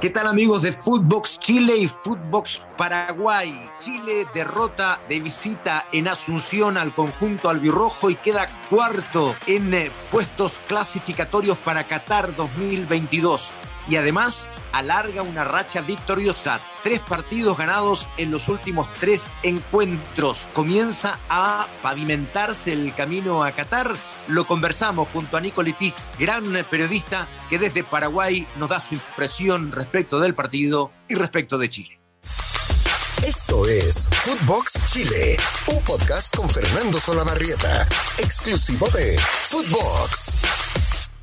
[0.00, 3.68] ¿Qué tal amigos de Footbox Chile y Footbox Paraguay?
[3.80, 10.60] Chile derrota de visita en Asunción al conjunto albirrojo y queda cuarto en eh, puestos
[10.68, 13.52] clasificatorios para Qatar 2022
[13.88, 16.60] y además alarga una racha victoriosa.
[16.84, 20.48] Tres partidos ganados en los últimos tres encuentros.
[20.54, 23.96] Comienza a pavimentarse el camino a Qatar.
[24.28, 29.72] Lo conversamos junto a Nico Litix, gran periodista que desde Paraguay nos da su impresión
[29.72, 31.98] respecto del partido y respecto de Chile.
[33.26, 37.88] Esto es Footbox Chile, un podcast con Fernando Solabarrieta,
[38.18, 40.36] exclusivo de Footbox.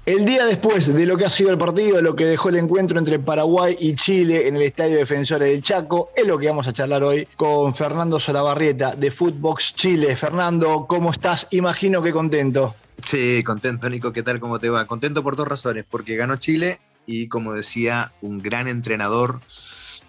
[0.07, 2.97] El día después de lo que ha sido el partido, lo que dejó el encuentro
[2.97, 6.73] entre Paraguay y Chile en el Estadio Defensores del Chaco, es lo que vamos a
[6.73, 10.15] charlar hoy con Fernando Solabarrieta de Footbox Chile.
[10.15, 11.47] Fernando, ¿cómo estás?
[11.51, 12.75] Imagino que contento.
[13.05, 14.11] Sí, contento, Nico.
[14.11, 14.39] ¿Qué tal?
[14.39, 14.87] ¿Cómo te va?
[14.87, 15.85] Contento por dos razones.
[15.89, 19.41] Porque ganó Chile y, como decía, un gran entrenador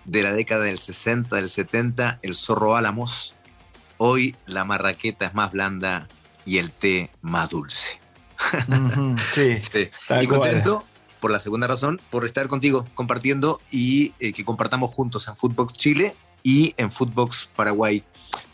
[0.06, 3.34] de la década del 60, del 70, el Zorro Álamos.
[3.98, 6.08] Hoy la marraqueta es más blanda
[6.46, 8.00] y el té más dulce.
[9.34, 9.60] sí,
[10.22, 10.84] Y contento
[11.20, 15.74] por la segunda razón, por estar contigo compartiendo y eh, que compartamos juntos en Footbox
[15.74, 18.04] Chile y en Footbox Paraguay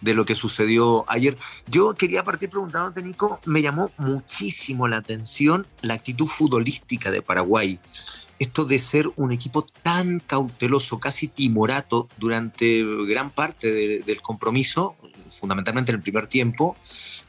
[0.00, 1.36] de lo que sucedió ayer.
[1.66, 7.78] Yo quería partir preguntándote, Nico, me llamó muchísimo la atención la actitud futbolística de Paraguay.
[8.38, 14.96] Esto de ser un equipo tan cauteloso, casi timorato durante gran parte del compromiso,
[15.30, 16.76] fundamentalmente en el primer tiempo,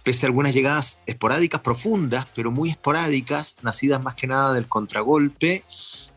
[0.04, 5.64] pese a algunas llegadas esporádicas, profundas, pero muy esporádicas, nacidas más que nada del contragolpe,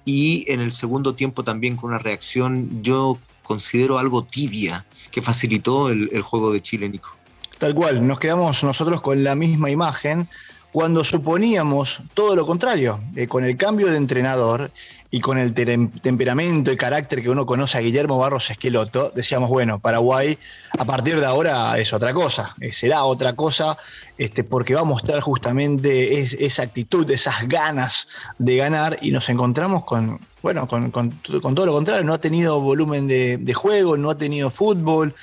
[0.05, 5.91] y en el segundo tiempo también con una reacción, yo considero algo tibia, que facilitó
[5.91, 7.17] el, juego de Chile, Nico.
[7.59, 10.29] Tal cual, nos quedamos nosotros con la misma imagen
[10.73, 14.71] cuando suponíamos todo lo contrario, eh, con el cambio de entrenador
[15.17, 19.78] y con el temperamento y carácter que uno conoce a Guillermo Barros Esqueloto, decíamos, bueno,
[19.78, 20.39] Paraguay
[20.78, 23.78] a partir de ahora es otra cosa, eh, será otra cosa,
[24.19, 29.84] este, porque va a mostrar justamente esa actitud, esas ganas de ganar y nos encontramos
[29.84, 34.50] con, bueno, con, todo lo contrario, no ha tenido volumen de, juego, no ha tenido
[34.50, 35.15] fútbol.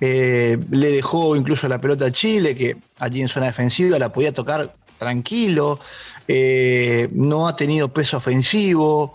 [0.00, 4.32] Eh, le dejó incluso la pelota a Chile, que allí en zona defensiva la podía
[4.32, 5.78] tocar tranquilo,
[6.26, 9.12] eh, no ha tenido peso ofensivo.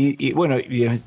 [0.00, 0.54] Y, bueno,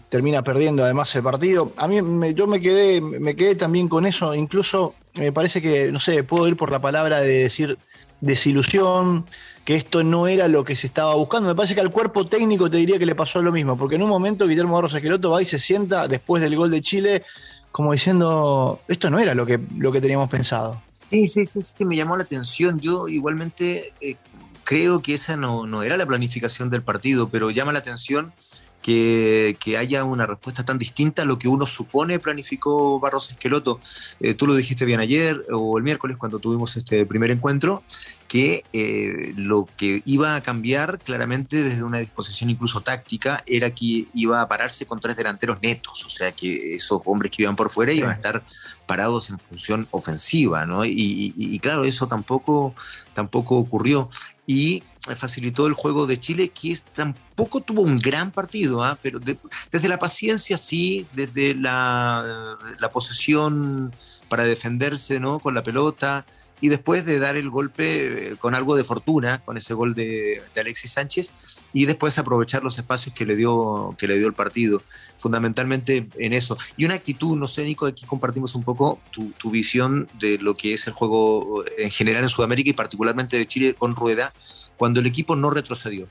[0.09, 1.72] termina perdiendo además el partido.
[1.78, 5.90] A mí me, yo me quedé, me quedé también con eso, incluso me parece que,
[5.94, 7.78] no sé, puedo ir por la palabra de decir
[8.19, 9.25] desilusión,
[9.63, 11.47] que esto no era lo que se estaba buscando.
[11.47, 14.03] Me parece que al cuerpo técnico te diría que le pasó lo mismo, porque en
[14.03, 17.24] un momento Guillermo Barros Esqueloto va y se sienta después del gol de Chile,
[17.72, 20.81] como diciendo, esto no era lo que, lo que teníamos pensado.
[21.09, 22.78] Sí, sí, sí, sí, me llamó la atención.
[22.81, 24.18] Yo igualmente eh,
[24.66, 28.34] creo que esa no, no, era la planificación del partido, pero llama la atención
[28.81, 33.80] que, haya una respuesta tan distinta a lo que uno supone planificó Barros Esqueloto.
[34.19, 37.84] Eh, tú lo dijiste bien ayer o el miércoles cuando tuvimos este primer encuentro,
[38.28, 44.08] que eh, lo que iba a cambiar claramente desde una disposición incluso táctica era que
[44.14, 47.69] iba a pararse con tres delanteros netos, o sea que esos hombres que iban por
[47.69, 48.44] fuera iban a estar
[48.86, 50.86] parados en función ofensiva, ¿no?
[50.86, 52.74] Y, y claro, eso tampoco,
[53.13, 54.09] tampoco ocurrió.
[54.46, 54.84] Y
[55.17, 58.97] facilitó el juego de Chile, que tampoco tuvo un gran partido, ¿ah?
[59.01, 62.57] pero desde la paciencia sí, desde la,
[62.94, 63.94] posesión
[64.29, 65.39] para defenderse ¿no?
[65.39, 66.25] con la pelota,
[66.61, 70.41] y después de dar el golpe eh, con algo de fortuna, con ese gol de,
[70.55, 71.31] Alexis Sánchez,
[71.73, 74.83] y después aprovechar los espacios que le dio, que le dio el partido,
[75.17, 76.57] fundamentalmente en eso.
[76.77, 80.73] Y una actitud, no sé, Nico, aquí compartimos un poco tu, visión de lo que
[80.73, 84.33] es el juego en general en Sudamérica y particularmente de Chile con Rueda,
[84.77, 86.07] cuando el equipo no retrocedió,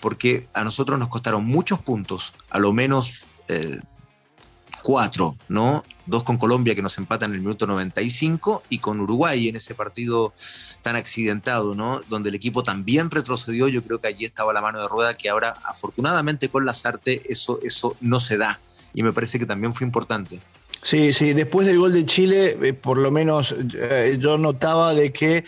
[0.00, 3.78] porque a nosotros nos costaron muchos puntos, a lo menos eh,
[4.84, 5.82] cuatro, ¿no?
[6.04, 9.74] Dos con Colombia que nos empatan en el minuto 95 y con Uruguay en ese
[9.74, 10.34] partido
[10.82, 12.02] tan accidentado, ¿no?
[12.10, 15.30] Donde el equipo también retrocedió, yo creo que allí estaba la mano de rueda que
[15.30, 18.60] ahora afortunadamente con las artes eso, eso no se da
[18.92, 20.38] y me parece que también fue importante.
[20.82, 25.14] Sí, sí, después del gol de Chile, eh, por lo menos eh, yo notaba de
[25.14, 25.44] que,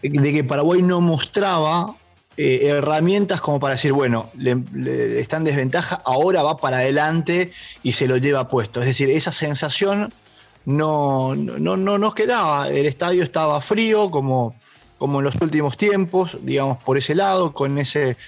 [0.00, 1.96] de que Paraguay no mostraba
[2.36, 7.50] eh, herramientas como para decir, bueno, le, está en desventaja, ahora va para adelante
[7.82, 8.80] y se lo lleva puesto.
[8.80, 10.12] Es decir, esa sensación
[10.66, 12.68] no, no, no nos quedaba.
[12.68, 14.54] El estadio estaba frío, como,
[14.98, 18.18] como en los últimos tiempos, digamos, por ese lado, con ese,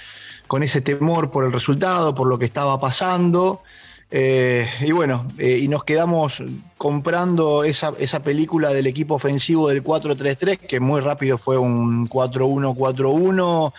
[0.47, 3.63] con ese temor por el resultado, por lo que estaba pasando.
[4.11, 6.43] Eh, y bueno, eh, y nos quedamos
[6.79, 13.73] comprando esa, esa, película del equipo ofensivo del 4-3-3, que muy rápido fue un 4-1-4-1,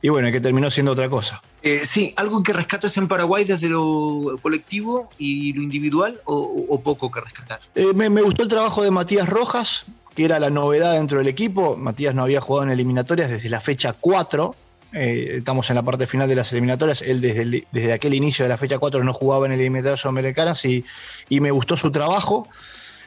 [0.00, 1.42] y bueno, que terminó siendo otra cosa.
[1.62, 7.10] Eh, sí, algo que rescates en Paraguay desde lo colectivo y lo individual, o, poco
[7.10, 7.60] que rescatar.
[7.94, 9.84] Me, me, gustó el trabajo de Matías Rojas,
[10.14, 11.76] que era la novedad dentro del equipo.
[11.76, 14.54] Matías no había jugado en eliminatorias desde la fecha 4,
[14.92, 17.02] eh, estamos en la parte final de las eliminatorias.
[17.02, 20.84] Él desde, desde aquel inicio de la fecha 4 no jugaba en eliminatorias americanas y,
[21.28, 22.48] y me gustó su trabajo.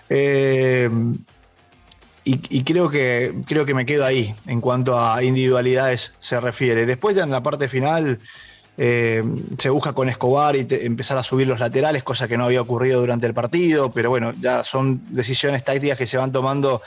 [0.10, 0.90] Eh,
[2.28, 6.88] y, creo, que, creo que me quedo ahí en cuanto a individualidades se refiere.
[6.88, 8.20] Después ya en la parte final
[8.78, 9.24] eh,
[9.58, 13.00] se busca con Escobar y empezar a subir los laterales, cosa que no había ocurrido
[13.00, 16.82] durante el partido, pero bueno, ya son decisiones tácticas que se van tomando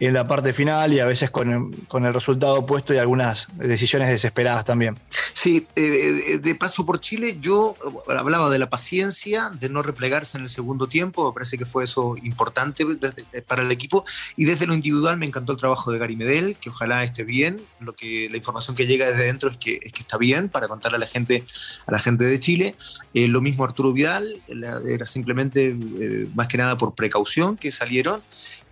[0.00, 4.64] en la parte final y a veces con el, resultado opuesto y algunas decisiones desesperadas
[4.64, 4.98] también.
[5.32, 7.76] Sí, eh, eh, de paso por Chile, yo
[8.08, 11.84] hablaba de la paciencia, de no replegarse en el segundo tiempo, me parece que fue
[11.84, 12.84] eso importante
[13.46, 14.04] para el equipo,
[14.36, 17.60] y desde lo individual me encantó el trabajo de Gary Medel, que ojalá esté bien,
[17.80, 20.68] lo que, la información que llega desde dentro es que, es que está bien para
[20.68, 21.33] contarle a la gente,
[21.86, 22.76] a la gente de Chile.
[23.12, 24.42] lo mismo Arturo Vidal,
[24.88, 25.74] era simplemente
[26.34, 28.22] más que nada por precaución que salieron,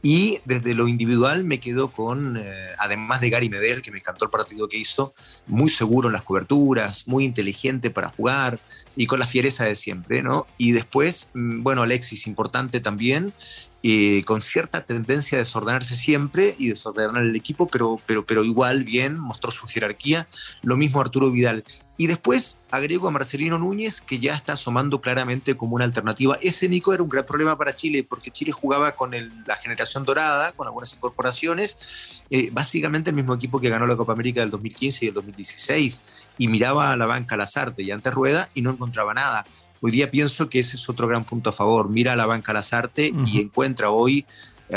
[0.03, 4.25] y desde lo individual me quedo con, eh, además de Gary Medel, que me encantó
[4.25, 5.15] el partido que hizo,
[5.47, 8.59] muy seguro en las coberturas, muy inteligente para jugar
[8.97, 10.49] y con la fiereza de siempre, ¿no?
[10.59, 13.33] Y después, mm, bueno, Alexis, importante también,
[13.83, 18.85] eh, con cierta tendencia a desordenarse siempre y desordenar el equipo, pero, pero, pero igual
[18.85, 20.29] bien, mostró su jerarquía.
[20.63, 21.65] Lo mismo Arturo Vidal.
[21.97, 26.39] Y después agrego a Marcelino Núñez, que ya está asomando claramente como una alternativa.
[26.41, 29.13] Ese Nico era un gran problema para Chile, porque Chile jugaba con
[29.47, 31.79] la generación dorada, con algunas incorporaciones,
[32.31, 36.03] eh, básicamente el mismo equipo que ganó la Copa América del 2015 y el 2016,
[36.39, 39.45] y miraba a la banca Lazarte y antes Rueda y no encontraba nada.
[39.85, 41.89] Hoy día pienso que ese es otro gran punto a favor.
[41.89, 44.25] Mira a la banca Lazarte y encuentra hoy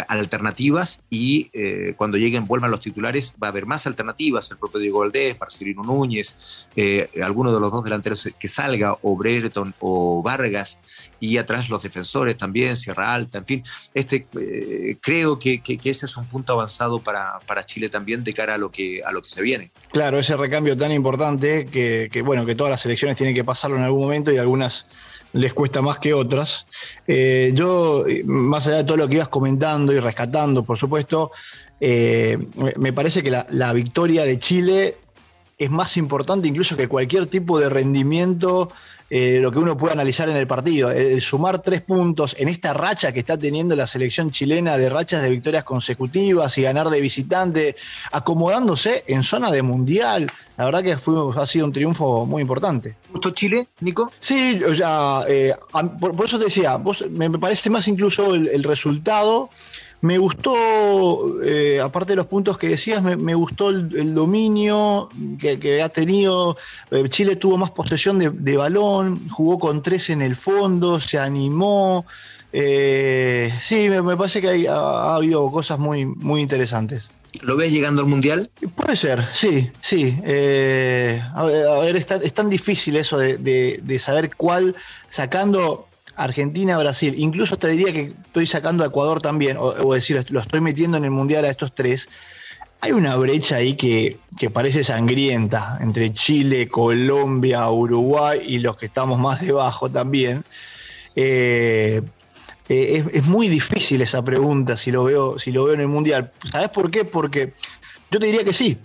[0.07, 4.79] alternativas y eh, cuando lleguen, vuelvan los titulares, va a haber más alternativas, el propio
[4.79, 6.37] Diego Valdés, Marcelino Núñez,
[6.75, 10.79] eh, alguno de los dos delanteros que salga, o Brereton o Vargas,
[11.19, 13.63] y atrás los defensores también, Sierra Alta, en fin,
[13.93, 14.27] este,
[15.01, 18.71] creo que, ese es un punto avanzado para, para, Chile también de cara a lo,
[18.71, 19.71] que, a lo que se viene.
[19.91, 23.77] Claro, ese recambio tan importante que, que bueno, que todas las elecciones tienen que pasarlo
[23.77, 24.87] en algún momento y algunas
[25.35, 26.65] les cuesta más que otras.
[27.07, 31.31] Eh, yo, más allá de todo lo que ibas comentando y rescatando, por supuesto,
[31.79, 32.37] eh,
[32.77, 34.97] me parece que la, victoria de Chile
[35.57, 38.71] es más importante incluso que cualquier tipo de rendimiento,
[39.09, 40.91] eh, lo que uno puede analizar en el partido.
[40.91, 45.21] El sumar tres puntos en esta racha que está teniendo la selección chilena de rachas
[45.21, 47.75] de victorias consecutivas y ganar de visitante,
[48.11, 50.27] acomodándose en zona de mundial.
[50.57, 52.95] La verdad que fue, ha sido un triunfo muy importante.
[53.11, 54.11] ¿Gustó Chile, Nico?
[54.19, 55.53] Sí, o sea, eh,
[55.99, 56.79] por, eso te decía,
[57.09, 59.49] me, parece más incluso el resultado
[60.05, 65.09] me gustó, eh, aparte de los puntos que decías, me, gustó el, dominio
[65.39, 66.57] que, ha tenido.
[66.91, 72.05] Eh, Chile tuvo más posesión de, balón, jugó con tres en el fondo, se animó.
[72.53, 77.09] Eh, sí, me, parece que ha, habido cosas muy, muy interesantes.
[77.41, 78.49] ¿Lo ves llegando al Mundial?
[78.75, 80.17] Puede ser, sí, sí.
[80.23, 83.37] a ver, es, tan, difícil eso de,
[83.81, 84.75] de saber cuál,
[85.09, 90.39] sacando Argentina, Brasil, incluso te diría que estoy sacando a Ecuador también, o, decir, lo
[90.39, 92.07] estoy metiendo en el Mundial a estos tres,
[92.81, 94.19] hay una brecha ahí que,
[94.53, 100.43] parece sangrienta entre Chile, Colombia, Uruguay y los que estamos más debajo también.
[101.15, 102.01] Eh,
[102.67, 106.31] eh, es, muy difícil esa pregunta si lo veo, si lo veo en el Mundial.
[106.43, 107.05] ¿Sabes por qué?
[107.05, 107.53] Porque
[108.11, 108.77] yo te diría que sí,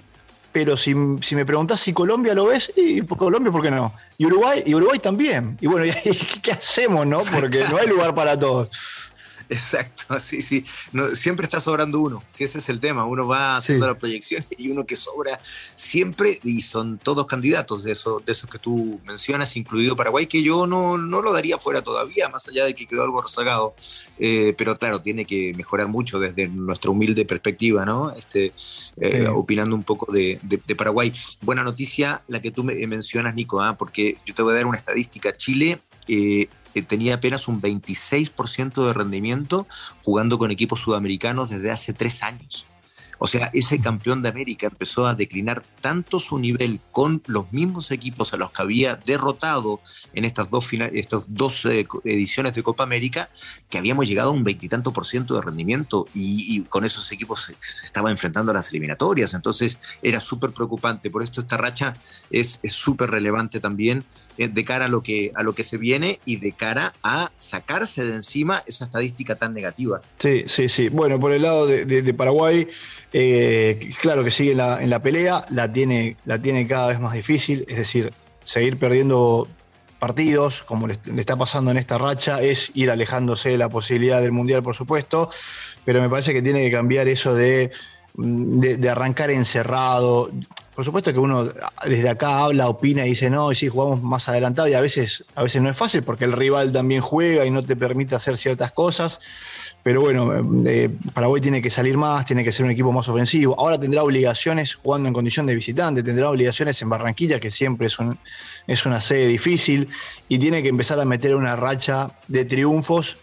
[0.52, 3.92] pero si, me preguntás si Colombia lo ves, y por Colombia, ¿por qué no?
[4.18, 5.56] Y Uruguay, y Uruguay también.
[5.60, 5.92] Y bueno,
[6.42, 7.18] ¿qué hacemos, no?
[7.32, 9.09] Porque no hay lugar para todos.
[9.50, 10.64] Exacto, sí, sí.
[10.92, 13.04] No, siempre está sobrando uno, si ese es el tema.
[13.04, 15.40] Uno va haciendo la proyección y uno que sobra
[15.74, 20.42] siempre, y son todos candidatos de, eso, de esos que tú mencionas, incluido Paraguay, que
[20.42, 23.74] yo no, no lo daría fuera todavía, más allá de que quedó algo rezagado.
[24.20, 28.12] Eh, pero claro, tiene que mejorar mucho desde nuestra humilde perspectiva, ¿no?
[28.12, 28.52] Este,
[29.00, 31.12] eh, Opinando un poco de, de, Paraguay.
[31.40, 33.76] Buena noticia la que tú me mencionas, Nico, ¿ah?
[33.76, 35.36] porque yo te voy a dar una estadística.
[35.36, 35.80] Chile.
[36.08, 36.48] Eh,
[36.86, 39.66] tenía apenas un 26% de rendimiento
[40.02, 42.66] jugando con equipos sudamericanos desde hace tres años.
[43.22, 47.90] O sea, ese campeón de América empezó a declinar tanto su nivel con los mismos
[47.90, 49.80] equipos a los que había derrotado
[50.14, 53.28] en estas dos, estas dos eh, ediciones de Copa América,
[53.68, 57.84] que habíamos llegado a un veintitanto por ciento de rendimiento y, con esos equipos se,
[57.84, 59.34] estaba enfrentando a las eliminatorias.
[59.34, 61.10] Entonces era súper preocupante.
[61.10, 61.94] Por esto esta racha
[62.30, 64.04] es súper relevante también
[64.40, 67.30] eh, de cara a lo, que, a lo que se viene y de cara a
[67.36, 70.00] sacarse de encima esa estadística tan negativa.
[70.16, 70.88] Sí, sí, sí.
[70.88, 72.66] Bueno, por el lado de, Paraguay,
[73.12, 77.64] eh, claro que sigue en la, pelea, la tiene, la tiene cada vez más difícil,
[77.68, 78.12] es decir,
[78.44, 79.48] seguir perdiendo
[79.98, 84.32] partidos, como le, está pasando en esta racha, es ir alejándose de la posibilidad del
[84.32, 85.30] Mundial, por supuesto,
[85.84, 87.70] pero me parece que tiene que cambiar eso de,
[88.14, 90.30] de, arrancar encerrado.
[90.74, 91.48] Por supuesto que uno
[91.84, 95.24] desde acá habla, opina y dice, no, y sí, jugamos más adelantado, y a veces,
[95.34, 98.36] a veces no es fácil porque el rival también juega y no te permite hacer
[98.36, 99.20] ciertas cosas.
[99.82, 100.32] Pero bueno,
[100.66, 103.58] eh, Paraguay tiene que salir más, tiene que ser un equipo más ofensivo.
[103.58, 107.98] Ahora tendrá obligaciones jugando en condición de visitante, tendrá obligaciones en Barranquilla, que siempre es,
[107.98, 108.18] un,
[108.66, 109.88] es una sede difícil,
[110.28, 113.16] y tiene que empezar a meter una racha de triunfos.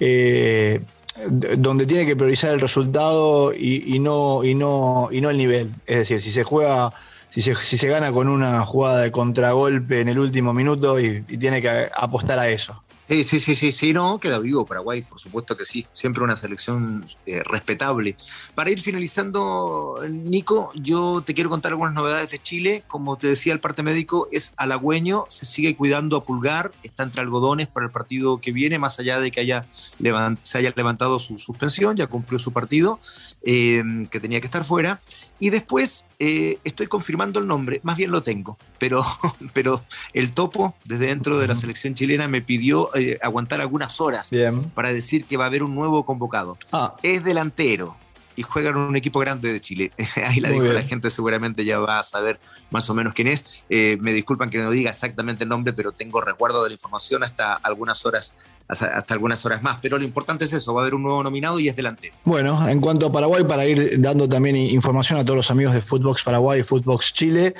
[0.00, 0.80] Eh,
[1.26, 5.74] donde tiene que priorizar el resultado y, no, y, no, y no el nivel.
[5.86, 6.92] Es decir, si se juega,
[7.30, 11.22] si se, si se gana con una jugada de contragolpe en el último minuto y
[11.22, 12.82] tiene que apostar a eso.
[13.10, 17.04] Sí, sí, sí, sí, no, queda vivo Paraguay, por supuesto que sí, siempre una selección
[17.26, 18.14] eh, respetable.
[18.54, 22.84] Para ir finalizando, Nico, yo te quiero contar algunas novedades de Chile.
[22.86, 27.22] Como te decía, el parte médico es halagüeño, se sigue cuidando a pulgar, está entre
[27.22, 29.66] algodones para el partido que viene, más allá de que haya
[30.42, 33.00] se haya levantado su suspensión, ya cumplió su partido,
[33.42, 35.00] eh, que tenía que estar fuera.
[35.40, 39.04] Y después eh, estoy confirmando el nombre, más bien lo tengo, pero,
[39.52, 44.30] pero el topo desde dentro de la selección chilena me pidió eh, aguantar algunas horas
[44.74, 46.58] para decir que va a haber un nuevo convocado.
[46.72, 46.96] Ah.
[47.02, 47.96] Es delantero,
[48.40, 49.92] y juega en un equipo grande de Chile.
[50.24, 53.44] Ahí la dijo la gente, seguramente ya va a saber más o menos quién es.
[53.68, 57.22] Eh, me disculpan que no diga exactamente el nombre, pero tengo recuerdo de la información
[57.22, 58.32] hasta algunas horas
[58.70, 59.78] hasta, algunas horas más.
[59.82, 62.14] Pero lo importante es eso, va a haber un nuevo nominado y es delantero.
[62.24, 65.80] Bueno, en cuanto a Paraguay, para ir dando también información a todos los amigos de
[65.80, 67.54] Footbox Paraguay y Footbox Chile,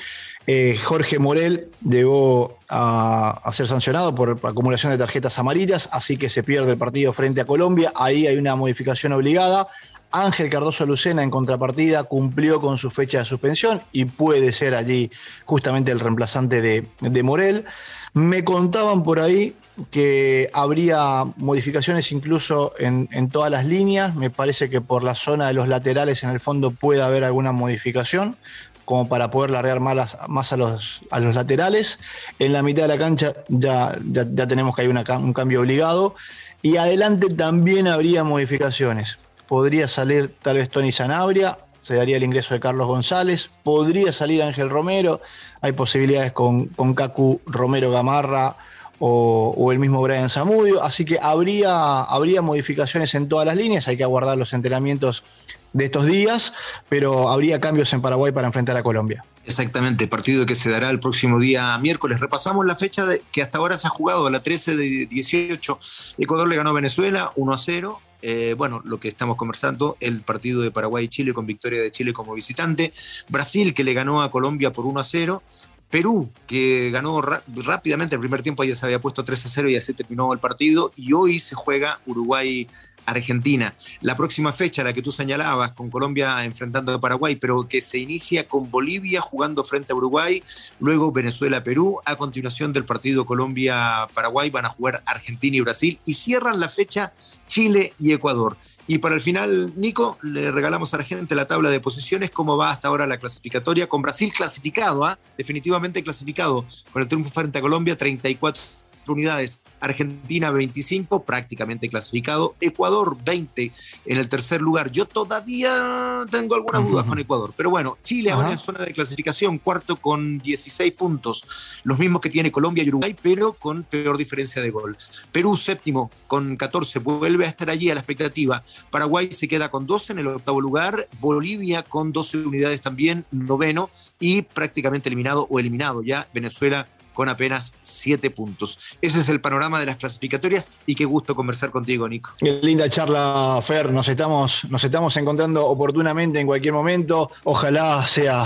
[0.47, 6.43] eh, Jorge Morel llegó a, ser sancionado por acumulación de tarjetas amarillas, así que se
[6.43, 7.93] pierde el partido frente a Colombia.
[7.95, 9.69] Ahí hay una modificación obligada.
[10.13, 15.11] Ángel Cardoso Lucena, en contrapartida, cumplió con su fecha de suspensión y puede ser allí
[15.45, 17.65] justamente el reemplazante de, Morel.
[18.13, 19.55] Me contaban por ahí
[19.91, 24.15] que habría modificaciones incluso en, todas las líneas.
[24.15, 27.53] Me parece que por la zona de los laterales en el fondo puede haber alguna
[27.53, 28.37] modificación
[28.85, 32.01] como para poder largar más, más a, los, a los laterales.
[32.39, 36.15] En la mitad de la cancha ya, ya, tenemos que hay un cambio obligado.
[36.63, 39.19] Y adelante también habría modificaciones
[39.51, 44.45] podría salir tal vez Tony Sanabria, se daría el ingreso de Carlos González, podría salir
[44.45, 45.21] Ángel Romero,
[45.61, 48.57] hay posibilidades con, con Cacu Romero Gamarra
[49.01, 53.97] o, el mismo Brian Zamudio, así que habría, habría modificaciones en todas las líneas, hay
[53.97, 55.25] que aguardar los entrenamientos
[55.73, 56.53] de estos días,
[56.89, 59.25] pero habría cambios en Paraguay para enfrentar a Colombia.
[59.45, 62.21] Exactamente, partido que se dará el próximo día miércoles.
[62.21, 65.79] Repasamos la fecha de, que hasta ahora se ha jugado, la 13 de 18.
[66.19, 68.01] Ecuador le ganó a Venezuela 1 a 0.
[68.23, 71.91] Eh, bueno, lo que estamos conversando, el partido de Paraguay y Chile con victoria de
[71.91, 72.93] Chile como visitante,
[73.29, 75.43] Brasil que le ganó a Colombia por 1 a 0,
[75.91, 79.77] Perú que ganó rápidamente el primer tiempo, ya se había puesto 3 a 0 y
[79.77, 82.69] así terminó el partido, y hoy se juega Uruguay
[83.07, 83.75] Argentina.
[84.01, 87.99] La próxima fecha, la que tú señalabas, con Colombia enfrentando a Paraguay, pero que se
[87.99, 90.43] inicia con Bolivia jugando frente a Uruguay,
[90.79, 96.61] luego Venezuela-Perú, a continuación del partido Colombia-Paraguay van a jugar Argentina y Brasil y cierran
[96.61, 97.13] la fecha
[97.47, 98.57] Chile y Ecuador.
[98.87, 102.57] Y para el final, Nico, le regalamos a la gente la tabla de posiciones, cómo
[102.57, 105.19] va hasta ahora la clasificatoria, con Brasil clasificado, ¿ah?
[105.39, 108.80] definitivamente clasificado, con el triunfo frente a Colombia, 34
[109.11, 113.73] unidades, Argentina 25, prácticamente clasificado, Ecuador 20
[114.07, 114.91] en el tercer lugar.
[114.91, 119.59] Yo todavía tengo algunas dudas con Ecuador, pero bueno, Chile ahora en zona de clasificación,
[119.59, 121.45] cuarto con 16 puntos,
[121.85, 124.97] los mismos que tiene Colombia y Uruguay, pero con peor diferencia de gol.
[125.33, 128.63] Perú séptimo con 14, vuelve a estar allí a la expectativa.
[128.91, 133.91] Paraguay se queda con 12 en el octavo lugar, Bolivia con 12 unidades también, noveno,
[134.19, 138.79] y prácticamente eliminado o eliminado ya Venezuela con apenas 7 puntos.
[139.01, 142.31] Ese es el panorama de las clasificatorias y qué gusto conversar contigo, Nico.
[142.39, 143.93] Qué linda charla, Fer.
[143.93, 147.31] Nos estamos, nos estamos encontrando oportunamente en cualquier momento.
[147.45, 148.45] Ojalá sea,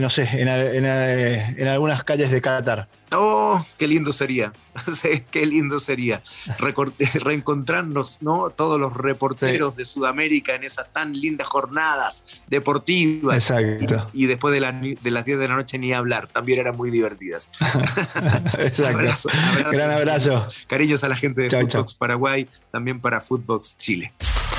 [0.00, 2.88] no sé, en algunas calles de Qatar.
[3.16, 4.52] Oh, qué lindo sería.
[5.30, 6.22] qué lindo sería
[7.14, 8.50] reencontrarnos, ¿no?
[8.50, 13.50] Todos los reporteros de Sudamérica en esas tan lindas jornadas deportivas.
[13.50, 14.10] Exacto.
[14.12, 17.48] Y, después de, de, las 10 de la noche ni hablar, también eran muy divertidas.
[18.58, 19.28] Exacto.
[19.70, 20.48] Gran abrazo.
[20.66, 24.12] Cariños a la gente de Footbox Paraguay, también para Footbox Chile.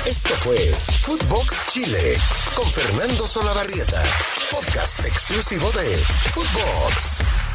[0.06, 0.56] Esto fue
[1.02, 2.16] Footbox Chile
[2.54, 4.02] con Fernando Solabarrieta,
[4.52, 5.96] podcast exclusivo de
[6.32, 7.45] Footbox.